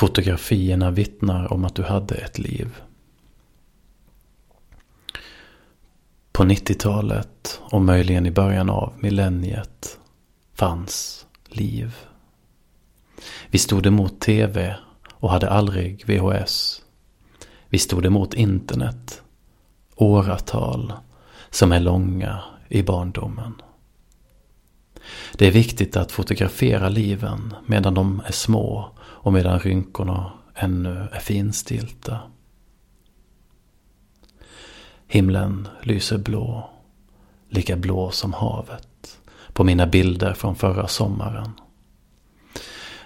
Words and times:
Fotografierna 0.00 0.90
vittnar 0.90 1.52
om 1.52 1.64
att 1.64 1.74
du 1.74 1.82
hade 1.82 2.14
ett 2.14 2.38
liv. 2.38 2.76
På 6.32 6.44
90-talet 6.44 7.60
och 7.60 7.82
möjligen 7.82 8.26
i 8.26 8.30
början 8.30 8.70
av 8.70 8.92
millenniet 8.98 9.98
fanns 10.54 11.26
liv. 11.48 11.96
Vi 13.50 13.58
stod 13.58 13.86
emot 13.86 14.20
tv 14.20 14.76
och 15.10 15.30
hade 15.30 15.50
aldrig 15.50 16.04
VHS. 16.06 16.82
Vi 17.68 17.78
stod 17.78 18.06
emot 18.06 18.34
internet. 18.34 19.22
Åratal 19.96 20.92
som 21.50 21.72
är 21.72 21.80
långa 21.80 22.42
i 22.68 22.82
barndomen. 22.82 23.54
Det 25.40 25.46
är 25.46 25.50
viktigt 25.50 25.96
att 25.96 26.12
fotografera 26.12 26.88
liven 26.88 27.54
medan 27.66 27.94
de 27.94 28.22
är 28.26 28.32
små 28.32 28.90
och 29.00 29.32
medan 29.32 29.58
rynkorna 29.58 30.32
ännu 30.54 31.08
är 31.12 31.20
finstilta. 31.20 32.18
Himlen 35.06 35.68
lyser 35.82 36.18
blå, 36.18 36.70
lika 37.48 37.76
blå 37.76 38.10
som 38.10 38.32
havet, 38.32 39.18
på 39.52 39.64
mina 39.64 39.86
bilder 39.86 40.34
från 40.34 40.56
förra 40.56 40.88
sommaren. 40.88 41.50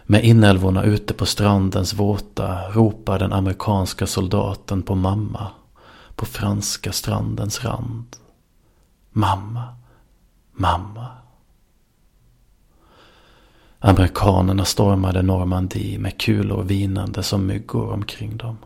Med 0.04 0.24
inälvorna 0.24 0.84
ute 0.84 1.14
på 1.14 1.26
strandens 1.26 1.94
våta 1.94 2.70
ropar 2.70 3.18
den 3.18 3.32
amerikanska 3.32 4.06
soldaten 4.06 4.82
på 4.82 4.94
mamma 4.94 5.50
på 6.16 6.26
franska 6.26 6.92
strandens 6.92 7.64
rand. 7.64 8.16
Mamma, 9.10 9.62
mamma. 10.52 11.03
Amerikanerna 13.86 14.64
stormade 14.64 15.22
Normandie 15.22 15.98
med 15.98 16.20
kulor 16.20 16.62
vinande 16.62 17.22
som 17.22 17.46
myggor 17.46 17.92
omkring 17.92 18.36
dem. 18.36 18.58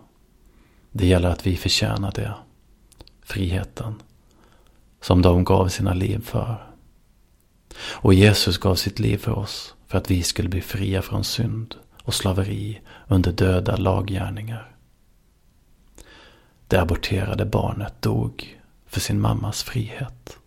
Det 0.92 1.06
gäller 1.06 1.28
att 1.28 1.46
vi 1.46 1.56
förtjänar 1.56 2.12
det. 2.12 2.34
Friheten. 3.22 3.94
Som 5.00 5.22
de 5.22 5.44
gav 5.44 5.68
sina 5.68 5.94
liv 5.94 6.20
för. 6.24 6.72
Och 7.78 8.14
Jesus 8.14 8.58
gav 8.58 8.74
sitt 8.74 8.98
liv 8.98 9.18
för 9.18 9.38
oss 9.38 9.74
för 9.86 9.98
att 9.98 10.10
vi 10.10 10.22
skulle 10.22 10.48
bli 10.48 10.60
fria 10.60 11.02
från 11.02 11.24
synd 11.24 11.74
och 12.02 12.14
slaveri 12.14 12.80
under 13.06 13.32
döda 13.32 13.76
laggärningar. 13.76 14.76
Det 16.66 16.80
aborterade 16.80 17.44
barnet 17.44 18.02
dog 18.02 18.58
för 18.86 19.00
sin 19.00 19.20
mammas 19.20 19.62
frihet. 19.62 20.38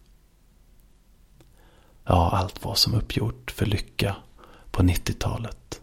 Ja, 2.06 2.30
allt 2.34 2.66
var 2.66 2.76
som 2.76 2.94
uppgjort 2.94 3.52
för 3.52 3.66
lycka 3.66 4.16
på 4.72 4.84
90-talet. 4.84 5.82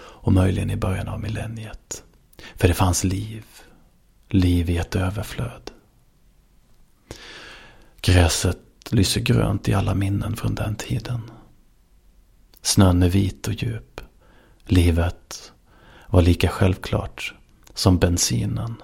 Och 0.00 0.32
möjligen 0.32 0.70
i 0.70 0.76
början 0.76 1.08
av 1.08 1.20
millenniet. 1.20 2.04
För 2.56 2.68
det 2.68 2.74
fanns 2.74 3.04
liv. 3.04 3.44
Liv 4.28 4.70
i 4.70 4.76
ett 4.76 4.96
överflöd. 4.96 5.70
Gräset 8.00 8.58
lyser 8.90 9.20
grönt 9.20 9.68
i 9.68 9.74
alla 9.74 9.94
minnen 9.94 10.36
från 10.36 10.54
den 10.54 10.74
tiden. 10.74 11.30
Snön 12.62 13.02
är 13.02 13.08
vit 13.08 13.48
och 13.48 13.54
djup. 13.54 14.00
Livet 14.64 15.52
var 16.06 16.22
lika 16.22 16.48
självklart 16.48 17.34
som 17.74 17.98
bensinen 17.98 18.74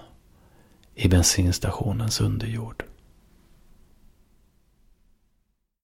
i 0.95 1.09
bensinstationens 1.09 2.21
underjord. 2.21 2.85